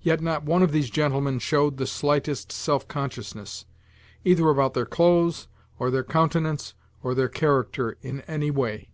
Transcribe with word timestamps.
Yet 0.00 0.22
not 0.22 0.44
one 0.44 0.62
of 0.62 0.72
these 0.72 0.88
gentlemen 0.88 1.38
showed 1.38 1.76
the 1.76 1.86
slightest 1.86 2.50
self 2.50 2.88
consciousness 2.88 3.66
either 4.24 4.48
about 4.48 4.72
their 4.72 4.86
clothes 4.86 5.46
or 5.78 5.90
their 5.90 6.04
countenance 6.04 6.72
or 7.02 7.14
their 7.14 7.28
character 7.28 7.98
in 8.00 8.22
any 8.22 8.50
way. 8.50 8.88